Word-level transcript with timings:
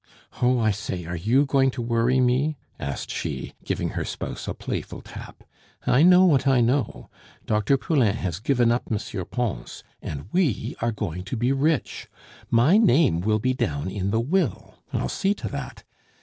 "Oh, 0.41 0.57
I 0.57 0.71
say, 0.71 1.05
are 1.05 1.15
you 1.15 1.45
going 1.45 1.69
to 1.69 1.81
worry 1.83 2.19
me?" 2.19 2.57
asked 2.79 3.11
she, 3.11 3.53
giving 3.63 3.89
her 3.89 4.03
spouse 4.03 4.47
a 4.47 4.55
playful 4.55 5.03
tap. 5.03 5.43
"I 5.85 6.01
know 6.01 6.25
what 6.25 6.47
I 6.47 6.59
know! 6.59 7.11
Dr. 7.45 7.77
Poulain 7.77 8.15
has 8.15 8.39
given 8.39 8.71
up 8.71 8.91
M. 8.91 8.97
Pons. 9.27 9.83
And 10.01 10.25
we 10.31 10.75
are 10.81 10.91
going 10.91 11.21
to 11.25 11.37
be 11.37 11.51
rich! 11.51 12.07
My 12.49 12.77
name 12.79 13.21
will 13.21 13.37
be 13.37 13.53
down 13.53 13.91
in 13.91 14.09
the 14.09 14.19
will.... 14.19 14.73
I'll 14.91 15.07
see 15.07 15.35
to 15.35 15.47
that. 15.49 15.83